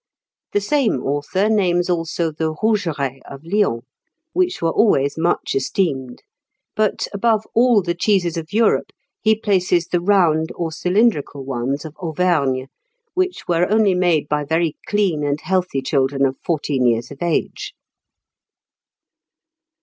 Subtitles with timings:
[0.53, 3.83] The same author names also the rougerets of Lyons,
[4.33, 6.23] which were always much esteemed;
[6.75, 8.89] but, above all the cheeses of Europe,
[9.21, 12.65] he places the round or cylindrical ones of Auvergne,
[13.13, 17.75] which were only made by very clean and healthy children of fourteen years of age.